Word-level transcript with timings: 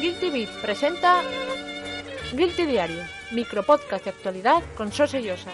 Guilty 0.00 0.30
Beat 0.30 0.50
presenta 0.60 1.22
Guilty 2.32 2.66
Diario, 2.66 3.02
micropodcast 3.32 4.04
de 4.04 4.10
actualidad 4.10 4.62
con 4.76 4.92
Sose 4.92 5.22
Llosa. 5.22 5.50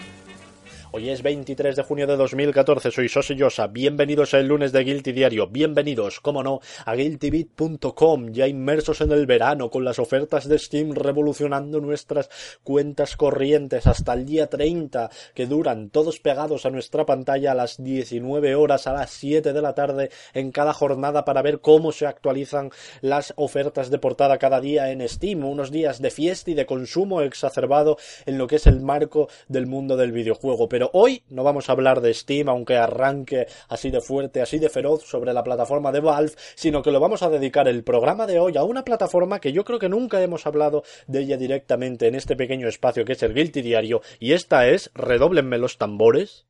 Hoy 0.93 1.09
es 1.09 1.23
23 1.23 1.77
de 1.77 1.83
junio 1.83 2.05
de 2.05 2.17
2014, 2.17 2.91
soy 2.91 3.07
Sosillosa. 3.07 3.67
Bienvenidos 3.67 4.33
al 4.33 4.47
lunes 4.47 4.73
de 4.73 4.83
Guilty 4.83 5.13
Diario. 5.13 5.47
Bienvenidos, 5.47 6.19
como 6.19 6.43
no, 6.43 6.59
a 6.85 6.95
guiltybeat.com, 6.95 8.33
ya 8.33 8.45
inmersos 8.45 8.99
en 8.99 9.13
el 9.13 9.25
verano 9.25 9.69
con 9.69 9.85
las 9.85 9.99
ofertas 9.99 10.49
de 10.49 10.59
Steam 10.59 10.91
revolucionando 10.93 11.79
nuestras 11.79 12.29
cuentas 12.65 13.15
corrientes 13.15 13.87
hasta 13.87 14.11
el 14.11 14.25
día 14.25 14.47
30, 14.47 15.09
que 15.33 15.45
duran 15.45 15.91
todos 15.91 16.19
pegados 16.19 16.65
a 16.65 16.71
nuestra 16.71 17.05
pantalla 17.05 17.53
a 17.53 17.55
las 17.55 17.81
19 17.81 18.55
horas, 18.55 18.85
a 18.85 18.91
las 18.91 19.11
7 19.11 19.53
de 19.53 19.61
la 19.61 19.73
tarde 19.73 20.09
en 20.33 20.51
cada 20.51 20.73
jornada 20.73 21.23
para 21.23 21.41
ver 21.41 21.61
cómo 21.61 21.93
se 21.93 22.05
actualizan 22.05 22.69
las 22.99 23.31
ofertas 23.37 23.91
de 23.91 23.97
portada 23.97 24.37
cada 24.39 24.59
día 24.59 24.91
en 24.91 25.07
Steam. 25.07 25.45
Unos 25.45 25.71
días 25.71 26.01
de 26.01 26.11
fiesta 26.11 26.51
y 26.51 26.53
de 26.53 26.65
consumo 26.65 27.21
exacerbado 27.21 27.95
en 28.25 28.37
lo 28.37 28.47
que 28.47 28.57
es 28.57 28.67
el 28.67 28.81
marco 28.81 29.29
del 29.47 29.67
mundo 29.67 29.95
del 29.95 30.11
videojuego. 30.11 30.67
Hoy 30.93 31.23
no 31.29 31.43
vamos 31.43 31.69
a 31.69 31.73
hablar 31.73 32.01
de 32.01 32.13
Steam, 32.13 32.49
aunque 32.49 32.77
arranque 32.77 33.47
así 33.69 33.91
de 33.91 34.01
fuerte, 34.01 34.41
así 34.41 34.59
de 34.59 34.69
feroz 34.69 35.03
sobre 35.03 35.33
la 35.33 35.43
plataforma 35.43 35.91
de 35.91 35.99
Valve, 35.99 36.33
sino 36.55 36.81
que 36.81 36.91
lo 36.91 36.99
vamos 36.99 37.23
a 37.23 37.29
dedicar 37.29 37.67
el 37.67 37.83
programa 37.83 38.27
de 38.27 38.39
hoy 38.39 38.57
a 38.57 38.63
una 38.63 38.83
plataforma 38.83 39.39
que 39.39 39.51
yo 39.51 39.63
creo 39.63 39.79
que 39.79 39.89
nunca 39.89 40.21
hemos 40.21 40.45
hablado 40.45 40.83
de 41.07 41.21
ella 41.21 41.37
directamente 41.37 42.07
en 42.07 42.15
este 42.15 42.35
pequeño 42.35 42.67
espacio 42.67 43.05
que 43.05 43.13
es 43.13 43.23
el 43.23 43.33
Guilty 43.33 43.61
Diario, 43.61 44.01
y 44.19 44.33
esta 44.33 44.67
es, 44.67 44.91
redóblenme 44.93 45.57
los 45.57 45.77
tambores, 45.77 46.45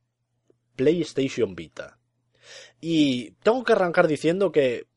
PlayStation 0.76 1.56
Vita. 1.56 1.98
Y 2.80 3.32
tengo 3.44 3.64
que 3.64 3.74
arrancar 3.74 4.08
diciendo 4.08 4.52
que 4.52 4.88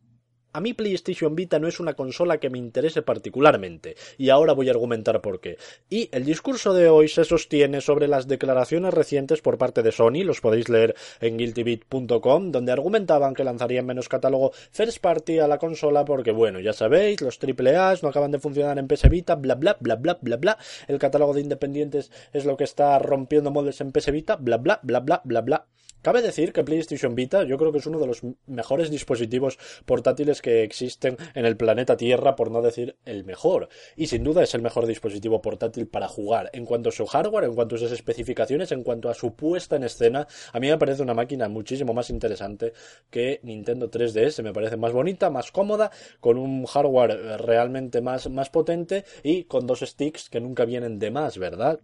a 0.54 0.60
mí 0.60 0.72
PlayStation 0.72 1.34
Vita 1.34 1.58
no 1.58 1.66
es 1.66 1.80
una 1.80 1.94
consola 1.94 2.38
que 2.38 2.48
me 2.48 2.58
interese 2.58 3.02
particularmente, 3.02 3.96
y 4.16 4.30
ahora 4.30 4.52
voy 4.52 4.68
a 4.68 4.70
argumentar 4.70 5.20
por 5.20 5.40
qué. 5.40 5.58
Y 5.90 6.08
el 6.12 6.24
discurso 6.24 6.72
de 6.72 6.88
hoy 6.88 7.08
se 7.08 7.24
sostiene 7.24 7.80
sobre 7.80 8.06
las 8.06 8.28
declaraciones 8.28 8.94
recientes 8.94 9.42
por 9.42 9.58
parte 9.58 9.82
de 9.82 9.90
Sony, 9.90 10.22
los 10.24 10.40
podéis 10.40 10.68
leer 10.68 10.94
en 11.20 11.36
guiltybit.com, 11.38 12.52
donde 12.52 12.72
argumentaban 12.72 13.34
que 13.34 13.42
lanzarían 13.42 13.84
menos 13.84 14.08
catálogo 14.08 14.52
first 14.70 14.98
party 15.00 15.40
a 15.40 15.48
la 15.48 15.58
consola 15.58 16.04
porque, 16.04 16.30
bueno, 16.30 16.60
ya 16.60 16.72
sabéis, 16.72 17.20
los 17.20 17.40
AAA 17.42 17.96
no 18.02 18.08
acaban 18.08 18.30
de 18.30 18.38
funcionar 18.38 18.78
en 18.78 18.86
PS 18.86 19.08
Vita, 19.08 19.34
bla 19.34 19.56
bla 19.56 19.76
bla 19.80 19.96
bla 19.96 20.18
bla 20.22 20.36
bla, 20.36 20.58
el 20.86 21.00
catálogo 21.00 21.34
de 21.34 21.40
independientes 21.40 22.12
es 22.32 22.44
lo 22.44 22.56
que 22.56 22.64
está 22.64 22.96
rompiendo 23.00 23.50
moldes 23.50 23.80
en 23.80 23.90
PS 23.90 24.12
Vita, 24.12 24.36
bla 24.36 24.58
bla 24.58 24.78
bla 24.84 25.00
bla 25.00 25.20
bla 25.24 25.40
bla. 25.40 25.66
Cabe 26.04 26.20
decir 26.20 26.52
que 26.52 26.62
PlayStation 26.62 27.14
Vita 27.14 27.44
yo 27.44 27.56
creo 27.56 27.72
que 27.72 27.78
es 27.78 27.86
uno 27.86 27.98
de 27.98 28.06
los 28.06 28.20
mejores 28.46 28.90
dispositivos 28.90 29.58
portátiles 29.86 30.42
que 30.44 30.62
existen 30.62 31.16
en 31.32 31.46
el 31.46 31.56
planeta 31.56 31.96
Tierra, 31.96 32.36
por 32.36 32.50
no 32.50 32.60
decir 32.60 32.98
el 33.06 33.24
mejor. 33.24 33.70
Y 33.96 34.08
sin 34.08 34.22
duda 34.22 34.42
es 34.42 34.54
el 34.54 34.60
mejor 34.60 34.84
dispositivo 34.86 35.40
portátil 35.40 35.88
para 35.88 36.06
jugar. 36.06 36.50
En 36.52 36.66
cuanto 36.66 36.90
a 36.90 36.92
su 36.92 37.06
hardware, 37.06 37.44
en 37.44 37.54
cuanto 37.54 37.76
a 37.76 37.78
sus 37.78 37.92
especificaciones, 37.92 38.70
en 38.70 38.82
cuanto 38.82 39.08
a 39.08 39.14
su 39.14 39.34
puesta 39.34 39.76
en 39.76 39.84
escena, 39.84 40.28
a 40.52 40.60
mí 40.60 40.68
me 40.68 40.76
parece 40.76 41.02
una 41.02 41.14
máquina 41.14 41.48
muchísimo 41.48 41.94
más 41.94 42.10
interesante 42.10 42.74
que 43.08 43.40
Nintendo 43.42 43.90
3DS. 43.90 44.42
Me 44.42 44.52
parece 44.52 44.76
más 44.76 44.92
bonita, 44.92 45.30
más 45.30 45.50
cómoda, 45.50 45.90
con 46.20 46.36
un 46.36 46.66
hardware 46.66 47.40
realmente 47.40 48.02
más, 48.02 48.28
más 48.28 48.50
potente 48.50 49.06
y 49.22 49.44
con 49.44 49.66
dos 49.66 49.80
sticks 49.80 50.28
que 50.28 50.42
nunca 50.42 50.66
vienen 50.66 50.98
de 50.98 51.10
más, 51.10 51.38
¿verdad? 51.38 51.80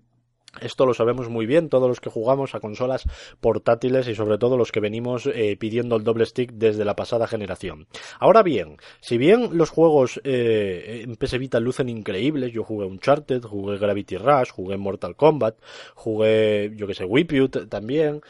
Esto 0.60 0.84
lo 0.84 0.94
sabemos 0.94 1.28
muy 1.28 1.46
bien 1.46 1.68
todos 1.68 1.88
los 1.88 2.00
que 2.00 2.10
jugamos 2.10 2.54
a 2.54 2.60
consolas 2.60 3.04
portátiles 3.40 4.08
y 4.08 4.14
sobre 4.14 4.36
todo 4.36 4.56
los 4.56 4.72
que 4.72 4.80
venimos 4.80 5.26
eh, 5.26 5.56
pidiendo 5.56 5.96
el 5.96 6.04
doble 6.04 6.26
stick 6.26 6.52
desde 6.52 6.84
la 6.84 6.96
pasada 6.96 7.28
generación. 7.28 7.86
Ahora 8.18 8.42
bien, 8.42 8.76
si 9.00 9.16
bien 9.16 9.56
los 9.56 9.70
juegos 9.70 10.20
eh, 10.24 11.02
en 11.04 11.16
PS 11.16 11.38
Vita 11.38 11.60
lucen 11.60 11.88
increíbles, 11.88 12.52
yo 12.52 12.64
jugué 12.64 12.86
Uncharted, 12.86 13.42
jugué 13.42 13.78
Gravity 13.78 14.16
Rush, 14.16 14.50
jugué 14.50 14.76
Mortal 14.76 15.14
Kombat, 15.14 15.56
jugué, 15.94 16.72
yo 16.74 16.86
que 16.86 16.94
sé, 16.94 17.04
Whipute 17.04 17.66
también, 17.66 18.20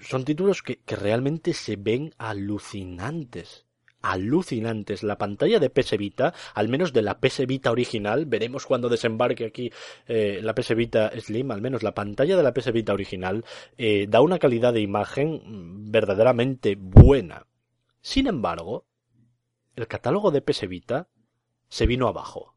son 0.00 0.24
títulos 0.24 0.62
que, 0.62 0.78
que 0.78 0.96
realmente 0.96 1.52
se 1.52 1.76
ven 1.76 2.14
alucinantes 2.16 3.66
alucinantes. 4.02 5.02
La 5.02 5.18
pantalla 5.18 5.58
de 5.58 5.70
PS 5.70 5.96
Vita, 5.96 6.34
al 6.54 6.68
menos 6.68 6.92
de 6.92 7.02
la 7.02 7.20
PS 7.20 7.46
Vita 7.46 7.70
original, 7.70 8.26
veremos 8.26 8.66
cuando 8.66 8.88
desembarque 8.88 9.46
aquí 9.46 9.72
eh, 10.06 10.40
la 10.42 10.54
PS 10.54 10.74
Vita 10.74 11.10
Slim, 11.18 11.50
al 11.50 11.60
menos 11.60 11.82
la 11.82 11.94
pantalla 11.94 12.36
de 12.36 12.42
la 12.42 12.52
PS 12.52 12.72
Vita 12.72 12.92
original, 12.92 13.44
eh, 13.78 14.06
da 14.08 14.20
una 14.20 14.38
calidad 14.38 14.72
de 14.72 14.80
imagen 14.80 15.90
verdaderamente 15.90 16.76
buena. 16.78 17.46
Sin 18.00 18.26
embargo, 18.26 18.86
el 19.76 19.86
catálogo 19.86 20.30
de 20.30 20.42
PS 20.42 20.68
Vita 20.68 21.08
se 21.68 21.86
vino 21.86 22.08
abajo. 22.08 22.54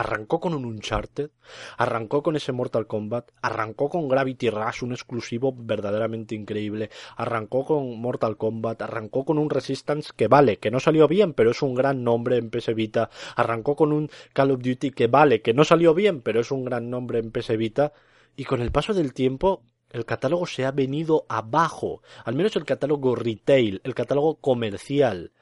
Arrancó 0.00 0.40
con 0.40 0.54
un 0.54 0.64
Uncharted, 0.64 1.28
arrancó 1.76 2.22
con 2.22 2.34
ese 2.34 2.52
Mortal 2.52 2.86
Kombat, 2.86 3.32
arrancó 3.42 3.90
con 3.90 4.08
Gravity 4.08 4.48
Rush, 4.48 4.82
un 4.82 4.92
exclusivo 4.92 5.54
verdaderamente 5.54 6.34
increíble, 6.34 6.88
arrancó 7.18 7.66
con 7.66 8.00
Mortal 8.00 8.38
Kombat, 8.38 8.80
arrancó 8.80 9.26
con 9.26 9.36
un 9.36 9.50
Resistance 9.50 10.12
que 10.16 10.26
vale, 10.26 10.58
que 10.58 10.70
no 10.70 10.80
salió 10.80 11.06
bien, 11.06 11.34
pero 11.34 11.50
es 11.50 11.60
un 11.60 11.74
gran 11.74 12.02
nombre 12.02 12.38
en 12.38 12.48
PS 12.48 12.74
Vita, 12.74 13.10
arrancó 13.36 13.76
con 13.76 13.92
un 13.92 14.08
Call 14.32 14.52
of 14.52 14.62
Duty 14.62 14.90
que 14.92 15.06
vale, 15.06 15.42
que 15.42 15.52
no 15.52 15.64
salió 15.64 15.92
bien, 15.92 16.22
pero 16.22 16.40
es 16.40 16.50
un 16.50 16.64
gran 16.64 16.88
nombre 16.88 17.18
en 17.18 17.30
PS 17.30 17.58
Vita, 17.58 17.92
y 18.36 18.44
con 18.44 18.62
el 18.62 18.72
paso 18.72 18.94
del 18.94 19.12
tiempo 19.12 19.64
el 19.90 20.06
catálogo 20.06 20.46
se 20.46 20.64
ha 20.64 20.70
venido 20.70 21.26
abajo, 21.28 22.00
al 22.24 22.34
menos 22.34 22.56
el 22.56 22.64
catálogo 22.64 23.16
retail, 23.16 23.82
el 23.84 23.94
catálogo 23.94 24.36
comercial. 24.36 25.32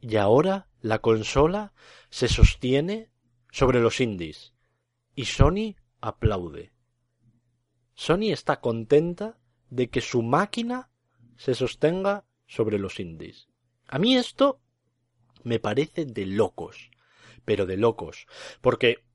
Y 0.00 0.14
ahora 0.14 0.68
la 0.82 1.00
consola 1.00 1.72
se 2.10 2.28
sostiene 2.28 3.10
sobre 3.56 3.80
los 3.80 4.02
indies. 4.02 4.52
Y 5.14 5.24
Sony 5.24 5.76
aplaude. 6.02 6.74
Sony 7.94 8.30
está 8.30 8.60
contenta 8.60 9.38
de 9.70 9.88
que 9.88 10.02
su 10.02 10.20
máquina 10.22 10.90
se 11.38 11.54
sostenga 11.54 12.26
sobre 12.46 12.78
los 12.78 13.00
indies. 13.00 13.48
A 13.88 13.98
mí 13.98 14.14
esto 14.14 14.60
me 15.42 15.58
parece 15.58 16.04
de 16.04 16.26
locos, 16.26 16.90
pero 17.46 17.64
de 17.64 17.78
locos, 17.78 18.26
porque 18.60 19.06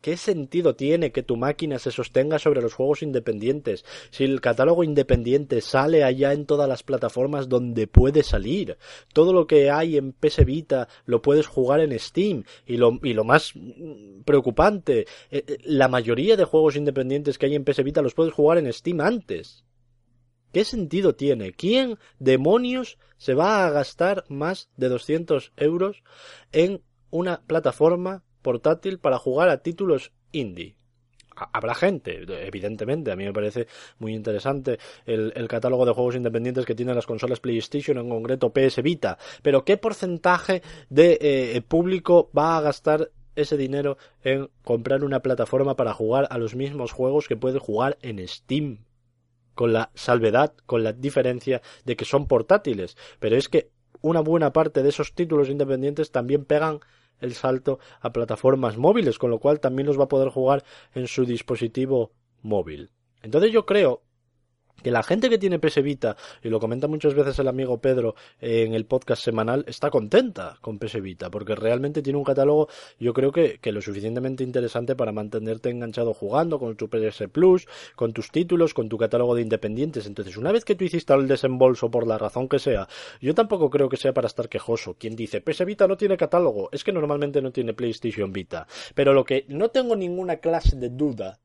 ¿Qué 0.00 0.16
sentido 0.16 0.76
tiene 0.76 1.10
que 1.10 1.24
tu 1.24 1.36
máquina 1.36 1.80
se 1.80 1.90
sostenga 1.90 2.38
sobre 2.38 2.62
los 2.62 2.72
juegos 2.72 3.02
independientes 3.02 3.84
si 4.10 4.22
el 4.22 4.40
catálogo 4.40 4.84
independiente 4.84 5.60
sale 5.60 6.04
allá 6.04 6.32
en 6.32 6.46
todas 6.46 6.68
las 6.68 6.84
plataformas 6.84 7.48
donde 7.48 7.88
puede 7.88 8.22
salir? 8.22 8.78
Todo 9.12 9.32
lo 9.32 9.48
que 9.48 9.72
hay 9.72 9.96
en 9.96 10.12
PS 10.12 10.44
Vita 10.44 10.88
lo 11.04 11.20
puedes 11.20 11.48
jugar 11.48 11.80
en 11.80 11.98
Steam 11.98 12.44
y 12.64 12.76
lo, 12.76 13.24
más 13.24 13.54
preocupante, 14.24 15.00
eh, 15.30 15.44
eh, 15.46 15.58
la 15.64 15.88
mayoría 15.88 16.36
de 16.36 16.44
juegos 16.44 16.76
independientes 16.76 17.36
que 17.36 17.46
hay 17.46 17.56
en 17.56 17.64
PS 17.64 17.82
Vita 17.82 18.00
los 18.00 18.14
puedes 18.14 18.32
jugar 18.32 18.58
en 18.58 18.72
Steam 18.72 19.00
antes. 19.00 19.64
¿Qué 20.52 20.64
sentido 20.64 21.16
tiene? 21.16 21.52
¿Quién 21.52 21.98
demonios 22.20 22.98
se 23.16 23.34
va 23.34 23.66
a 23.66 23.70
gastar 23.70 24.24
más 24.28 24.70
de 24.76 24.88
200 24.88 25.52
euros 25.56 26.04
en 26.52 26.82
una 27.10 27.42
plataforma 27.42 28.22
portátil 28.42 28.98
para 28.98 29.18
jugar 29.18 29.48
a 29.48 29.62
títulos 29.62 30.12
indie. 30.32 30.76
Habrá 31.52 31.74
gente, 31.74 32.24
evidentemente, 32.46 33.12
a 33.12 33.16
mí 33.16 33.24
me 33.24 33.32
parece 33.32 33.68
muy 33.98 34.14
interesante 34.14 34.78
el, 35.06 35.46
catálogo 35.48 35.86
de 35.86 35.92
juegos 35.92 36.16
independientes 36.16 36.66
que 36.66 36.74
tienen 36.74 36.96
las 36.96 37.06
consolas 37.06 37.40
PlayStation, 37.40 37.98
en 37.98 38.08
concreto 38.08 38.52
PS 38.52 38.82
Vita, 38.82 39.18
pero 39.42 39.64
¿qué 39.64 39.76
porcentaje 39.76 40.62
de 40.90 41.18
eh, 41.20 41.62
público 41.62 42.30
va 42.36 42.56
a 42.56 42.60
gastar 42.60 43.10
ese 43.36 43.56
dinero 43.56 43.98
en 44.22 44.50
comprar 44.64 45.04
una 45.04 45.20
plataforma 45.20 45.76
para 45.76 45.94
jugar 45.94 46.26
a 46.30 46.38
los 46.38 46.56
mismos 46.56 46.90
juegos 46.92 47.28
que 47.28 47.36
puede 47.36 47.60
jugar 47.60 47.98
en 48.02 48.26
Steam? 48.26 48.84
Con 49.54 49.72
la 49.72 49.90
salvedad, 49.94 50.54
con 50.66 50.84
la 50.84 50.92
diferencia 50.92 51.62
de 51.84 51.96
que 51.96 52.04
son 52.04 52.26
portátiles, 52.26 52.96
pero 53.18 53.36
es 53.36 53.48
que 53.48 53.70
una 54.00 54.20
buena 54.20 54.52
parte 54.52 54.82
de 54.82 54.88
esos 54.90 55.14
títulos 55.14 55.48
independientes 55.48 56.12
también 56.12 56.44
pegan 56.44 56.80
el 57.20 57.34
salto 57.34 57.78
a 58.00 58.12
plataformas 58.12 58.76
móviles, 58.76 59.18
con 59.18 59.30
lo 59.30 59.38
cual 59.38 59.60
también 59.60 59.86
los 59.86 59.98
va 59.98 60.04
a 60.04 60.08
poder 60.08 60.28
jugar 60.28 60.64
en 60.94 61.06
su 61.06 61.24
dispositivo 61.24 62.12
móvil. 62.42 62.90
Entonces 63.22 63.52
yo 63.52 63.66
creo 63.66 64.02
que 64.82 64.90
la 64.90 65.02
gente 65.02 65.28
que 65.28 65.38
tiene 65.38 65.58
PS 65.58 65.82
Vita, 65.82 66.16
y 66.42 66.48
lo 66.48 66.60
comenta 66.60 66.86
muchas 66.86 67.14
veces 67.14 67.38
el 67.38 67.48
amigo 67.48 67.78
Pedro 67.78 68.14
en 68.40 68.74
el 68.74 68.86
podcast 68.86 69.22
semanal, 69.22 69.64
está 69.66 69.90
contenta 69.90 70.58
con 70.60 70.78
PS 70.78 71.00
Vita, 71.00 71.30
porque 71.30 71.54
realmente 71.54 72.02
tiene 72.02 72.18
un 72.18 72.24
catálogo, 72.24 72.68
yo 72.98 73.12
creo 73.12 73.32
que, 73.32 73.58
que 73.58 73.72
lo 73.72 73.80
suficientemente 73.80 74.44
interesante 74.44 74.94
para 74.96 75.12
mantenerte 75.12 75.70
enganchado 75.70 76.14
jugando 76.14 76.58
con 76.58 76.76
tu 76.76 76.88
PS 76.88 77.24
Plus, 77.32 77.66
con 77.96 78.12
tus 78.12 78.30
títulos, 78.30 78.74
con 78.74 78.88
tu 78.88 78.98
catálogo 78.98 79.34
de 79.34 79.42
independientes. 79.42 80.06
Entonces, 80.06 80.36
una 80.36 80.52
vez 80.52 80.64
que 80.64 80.74
tú 80.74 80.84
hiciste 80.84 81.14
el 81.14 81.28
desembolso 81.28 81.90
por 81.90 82.06
la 82.06 82.18
razón 82.18 82.48
que 82.48 82.58
sea, 82.58 82.88
yo 83.20 83.34
tampoco 83.34 83.70
creo 83.70 83.88
que 83.88 83.96
sea 83.96 84.12
para 84.12 84.26
estar 84.26 84.48
quejoso. 84.48 84.94
Quien 84.94 85.16
dice 85.16 85.40
PS 85.40 85.64
Vita 85.64 85.86
no 85.86 85.96
tiene 85.96 86.16
catálogo, 86.16 86.68
es 86.72 86.84
que 86.84 86.92
normalmente 86.92 87.42
no 87.42 87.50
tiene 87.50 87.74
PlayStation 87.74 88.32
Vita. 88.32 88.66
Pero 88.94 89.12
lo 89.12 89.24
que 89.24 89.44
no 89.48 89.70
tengo 89.70 89.96
ninguna 89.96 90.36
clase 90.36 90.76
de 90.76 90.90
duda 90.90 91.40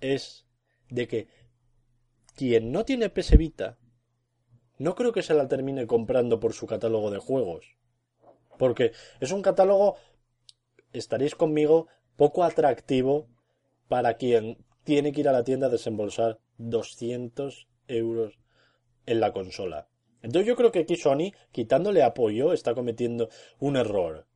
es 0.00 0.44
de 0.88 1.08
que 1.08 1.28
quien 2.34 2.72
no 2.72 2.84
tiene 2.84 3.10
PS 3.10 3.36
Vita, 3.36 3.78
no 4.78 4.94
creo 4.94 5.12
que 5.12 5.22
se 5.22 5.34
la 5.34 5.48
termine 5.48 5.86
comprando 5.86 6.40
por 6.40 6.54
su 6.54 6.66
catálogo 6.66 7.10
de 7.10 7.18
juegos. 7.18 7.76
Porque 8.58 8.92
es 9.20 9.32
un 9.32 9.42
catálogo, 9.42 9.96
estaréis 10.92 11.34
conmigo, 11.34 11.88
poco 12.16 12.44
atractivo 12.44 13.28
para 13.88 14.14
quien 14.14 14.58
tiene 14.84 15.12
que 15.12 15.20
ir 15.20 15.28
a 15.28 15.32
la 15.32 15.44
tienda 15.44 15.66
a 15.66 15.70
desembolsar 15.70 16.40
200 16.58 17.68
euros 17.88 18.38
en 19.06 19.20
la 19.20 19.32
consola. 19.32 19.88
Entonces 20.22 20.46
yo 20.46 20.56
creo 20.56 20.72
que 20.72 20.80
aquí 20.80 20.96
Sony, 20.96 21.32
quitándole 21.50 22.02
apoyo, 22.02 22.52
está 22.52 22.74
cometiendo 22.74 23.28
un 23.58 23.76
error. 23.76 24.26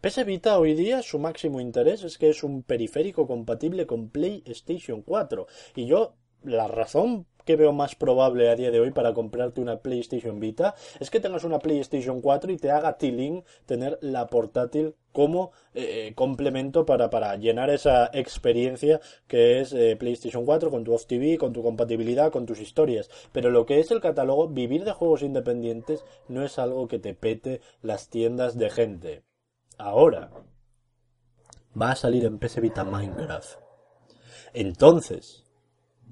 PS 0.00 0.24
Vita 0.24 0.58
hoy 0.58 0.74
día 0.74 1.02
su 1.02 1.18
máximo 1.18 1.60
interés 1.60 2.04
es 2.04 2.18
que 2.18 2.28
es 2.28 2.44
un 2.44 2.62
periférico 2.62 3.26
compatible 3.26 3.86
con 3.86 4.10
PlayStation 4.10 5.02
4. 5.02 5.46
Y 5.74 5.86
yo, 5.86 6.14
la 6.42 6.68
razón 6.68 7.26
que 7.48 7.56
veo 7.56 7.72
más 7.72 7.94
probable 7.94 8.50
a 8.50 8.56
día 8.56 8.70
de 8.70 8.78
hoy 8.78 8.90
para 8.90 9.14
comprarte 9.14 9.62
una 9.62 9.78
PlayStation 9.78 10.38
Vita 10.38 10.74
es 11.00 11.08
que 11.08 11.18
tengas 11.18 11.44
una 11.44 11.58
PlayStation 11.58 12.20
4 12.20 12.52
y 12.52 12.58
te 12.58 12.70
haga 12.70 12.98
T-Link 12.98 13.42
tener 13.64 13.98
la 14.02 14.26
portátil 14.26 14.94
como 15.12 15.52
eh, 15.72 16.12
complemento 16.14 16.84
para, 16.84 17.08
para, 17.08 17.34
llenar 17.36 17.70
esa 17.70 18.10
experiencia 18.12 19.00
que 19.26 19.60
es 19.60 19.72
eh, 19.72 19.96
PlayStation 19.98 20.44
4 20.44 20.70
con 20.70 20.84
tu 20.84 20.92
Off 20.92 21.06
TV, 21.06 21.38
con 21.38 21.54
tu 21.54 21.62
compatibilidad, 21.62 22.30
con 22.30 22.44
tus 22.44 22.60
historias. 22.60 23.08
Pero 23.32 23.48
lo 23.48 23.64
que 23.64 23.80
es 23.80 23.90
el 23.92 24.02
catálogo, 24.02 24.48
vivir 24.48 24.84
de 24.84 24.92
juegos 24.92 25.22
independientes 25.22 26.04
no 26.28 26.44
es 26.44 26.58
algo 26.58 26.86
que 26.86 26.98
te 26.98 27.14
pete 27.14 27.62
las 27.80 28.10
tiendas 28.10 28.58
de 28.58 28.68
gente. 28.68 29.22
Ahora 29.78 30.30
va 31.80 31.92
a 31.92 31.96
salir 31.96 32.26
en 32.26 32.38
PS 32.38 32.60
Vita 32.60 32.84
Minecraft. 32.84 33.58
Entonces, 34.52 35.47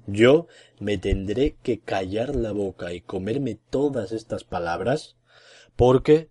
yo 0.07 0.47
me 0.79 0.97
tendré 0.97 1.57
que 1.61 1.79
callar 1.79 2.35
la 2.35 2.53
boca 2.53 2.93
y 2.93 3.01
comerme 3.01 3.59
todas 3.69 4.11
estas 4.11 4.43
palabras 4.43 5.17
porque 5.75 6.29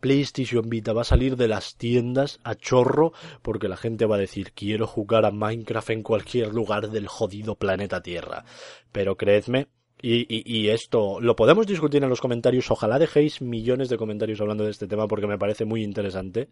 PlayStation 0.00 0.68
Vita 0.68 0.92
va 0.92 1.02
a 1.02 1.04
salir 1.04 1.36
de 1.36 1.48
las 1.48 1.76
tiendas 1.76 2.40
a 2.44 2.54
chorro 2.54 3.12
porque 3.42 3.68
la 3.68 3.76
gente 3.76 4.06
va 4.06 4.16
a 4.16 4.20
decir 4.20 4.52
quiero 4.52 4.86
jugar 4.86 5.24
a 5.26 5.30
Minecraft 5.30 5.90
en 5.90 6.02
cualquier 6.02 6.54
lugar 6.54 6.90
del 6.90 7.06
jodido 7.06 7.56
planeta 7.56 8.02
Tierra. 8.02 8.44
Pero 8.92 9.16
creedme, 9.16 9.68
y, 10.00 10.26
y, 10.28 10.68
esto 10.68 11.20
lo 11.20 11.34
podemos 11.34 11.66
discutir 11.66 12.04
en 12.04 12.08
los 12.08 12.20
comentarios, 12.20 12.70
ojalá 12.70 13.00
dejéis 13.00 13.42
millones 13.42 13.88
de 13.88 13.96
comentarios 13.96 14.40
hablando 14.40 14.62
de 14.62 14.70
este 14.70 14.86
tema 14.86 15.08
porque 15.08 15.26
me 15.26 15.38
parece 15.38 15.64
muy 15.64 15.82
interesante. 15.82 16.48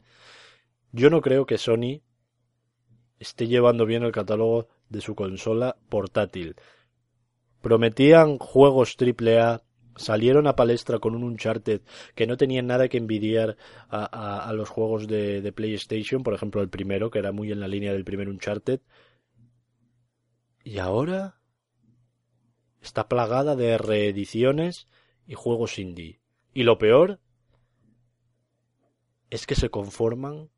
Yo 0.91 1.11
no 1.11 1.21
creo 1.21 1.47
que 1.47 1.57
Sony 1.57 2.03
esté 3.21 3.47
llevando 3.47 3.87
bien 3.87 4.03
el 4.03 4.11
catálogo 4.11 4.69
de 4.88 5.00
su 5.00 5.15
consola 5.15 5.77
portátil. 5.88 6.56
Prometían 7.61 8.38
juegos 8.38 8.97
AAA, 8.99 9.62
salieron 9.97 10.47
a 10.47 10.56
palestra 10.56 10.99
con 10.99 11.15
un 11.15 11.25
Uncharted 11.25 11.81
que 12.15 12.27
no 12.27 12.37
tenían 12.37 12.67
nada 12.67 12.88
que 12.88 12.99
envidiar 12.99 13.56
a, 13.88 14.53
los 14.55 14.69
juegos 14.69 15.09
de, 15.09 15.41
de, 15.41 15.53
PlayStation, 15.53 16.23
por 16.23 16.35
ejemplo 16.35 16.61
el 16.61 16.69
primero, 16.69 17.11
que 17.11 17.19
era 17.19 17.33
muy 17.33 17.50
en 17.50 17.61
la 17.61 17.69
línea 17.69 17.93
del 17.93 18.05
primer 18.05 18.29
Uncharted. 18.29 18.81
Y 20.62 20.79
ahora 20.79 21.41
está 22.81 23.09
plagada 23.09 23.56
de 23.56 23.79
reediciones 23.79 24.87
y 25.27 25.35
juegos 25.35 25.79
indie. 25.79 26.21
Y 26.53 26.62
lo 26.62 26.79
peor 26.79 27.21
es 29.31 29.47
que 29.47 29.55
se 29.55 29.71
conforman 29.71 30.50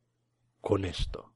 con 0.61 0.85
esto. 0.85 1.33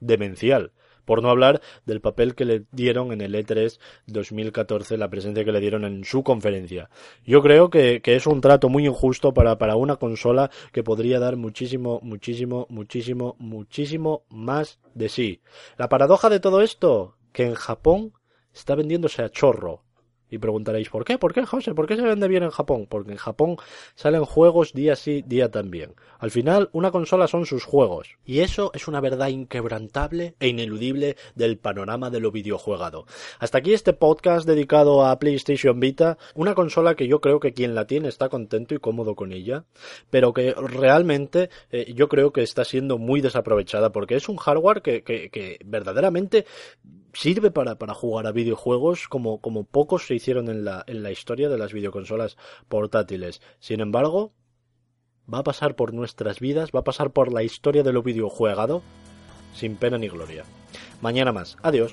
Demencial. 0.00 0.72
Por 1.06 1.22
no 1.22 1.30
hablar 1.30 1.62
del 1.86 2.02
papel 2.02 2.34
que 2.34 2.44
le 2.44 2.64
dieron 2.72 3.12
en 3.12 3.22
el 3.22 3.34
E3 3.34 3.78
2014, 4.06 4.98
la 4.98 5.08
presencia 5.08 5.44
que 5.44 5.52
le 5.52 5.60
dieron 5.60 5.86
en 5.86 6.04
su 6.04 6.22
conferencia. 6.22 6.90
Yo 7.24 7.40
creo 7.40 7.70
que, 7.70 8.02
es 8.04 8.26
un 8.26 8.42
trato 8.42 8.68
muy 8.68 8.86
injusto 8.86 9.32
para, 9.32 9.56
para 9.56 9.76
una 9.76 9.96
consola 9.96 10.50
que 10.72 10.82
podría 10.82 11.18
dar 11.18 11.36
muchísimo, 11.36 12.00
muchísimo, 12.02 12.66
muchísimo, 12.68 13.36
muchísimo 13.38 14.24
más 14.28 14.78
de 14.94 15.08
sí. 15.08 15.40
La 15.78 15.88
paradoja 15.88 16.28
de 16.28 16.40
todo 16.40 16.60
esto, 16.60 17.16
que 17.32 17.44
en 17.44 17.54
Japón 17.54 18.12
está 18.52 18.74
vendiéndose 18.74 19.22
a 19.22 19.30
chorro. 19.30 19.85
Y 20.30 20.38
preguntaréis, 20.38 20.88
¿por 20.88 21.04
qué? 21.04 21.18
¿Por 21.18 21.32
qué, 21.32 21.46
José? 21.46 21.74
¿Por 21.74 21.86
qué 21.86 21.96
se 21.96 22.02
vende 22.02 22.26
bien 22.28 22.42
en 22.42 22.50
Japón? 22.50 22.86
Porque 22.88 23.12
en 23.12 23.16
Japón 23.16 23.56
salen 23.94 24.24
juegos 24.24 24.72
día 24.72 24.96
sí, 24.96 25.22
día 25.26 25.50
también. 25.50 25.94
Al 26.18 26.30
final, 26.30 26.68
una 26.72 26.90
consola 26.90 27.28
son 27.28 27.46
sus 27.46 27.64
juegos. 27.64 28.16
Y 28.24 28.40
eso 28.40 28.70
es 28.74 28.88
una 28.88 29.00
verdad 29.00 29.28
inquebrantable 29.28 30.34
e 30.40 30.48
ineludible 30.48 31.16
del 31.34 31.58
panorama 31.58 32.10
de 32.10 32.20
lo 32.20 32.32
videojuegado. 32.32 33.06
Hasta 33.38 33.58
aquí 33.58 33.72
este 33.72 33.92
podcast 33.92 34.46
dedicado 34.46 35.06
a 35.06 35.18
PlayStation 35.18 35.78
Vita, 35.78 36.18
una 36.34 36.54
consola 36.54 36.96
que 36.96 37.06
yo 37.06 37.20
creo 37.20 37.40
que 37.40 37.52
quien 37.52 37.74
la 37.74 37.86
tiene 37.86 38.08
está 38.08 38.28
contento 38.28 38.74
y 38.74 38.78
cómodo 38.78 39.14
con 39.14 39.32
ella, 39.32 39.64
pero 40.10 40.32
que 40.32 40.54
realmente 40.54 41.50
eh, 41.70 41.92
yo 41.94 42.08
creo 42.08 42.32
que 42.32 42.42
está 42.42 42.64
siendo 42.64 42.98
muy 42.98 43.20
desaprovechada 43.20 43.92
porque 43.92 44.16
es 44.16 44.28
un 44.28 44.36
hardware 44.36 44.82
que, 44.82 45.02
que, 45.02 45.30
que 45.30 45.58
verdaderamente 45.64 46.46
sirve 47.16 47.50
para, 47.50 47.78
para 47.78 47.94
jugar 47.94 48.26
a 48.26 48.32
videojuegos 48.32 49.08
como, 49.08 49.40
como 49.40 49.64
pocos 49.64 50.06
se 50.06 50.14
hicieron 50.14 50.48
en 50.48 50.64
la, 50.64 50.84
en 50.86 51.02
la 51.02 51.10
historia 51.10 51.48
de 51.48 51.58
las 51.58 51.72
videoconsolas 51.72 52.36
portátiles. 52.68 53.40
Sin 53.58 53.80
embargo, 53.80 54.32
va 55.32 55.38
a 55.38 55.44
pasar 55.44 55.76
por 55.76 55.94
nuestras 55.94 56.40
vidas, 56.40 56.70
va 56.74 56.80
a 56.80 56.84
pasar 56.84 57.10
por 57.10 57.32
la 57.32 57.42
historia 57.42 57.82
de 57.82 57.92
lo 57.92 58.02
videojuegado 58.02 58.82
sin 59.54 59.76
pena 59.76 59.98
ni 59.98 60.08
gloria. 60.08 60.44
Mañana 61.00 61.32
más. 61.32 61.56
Adiós. 61.62 61.92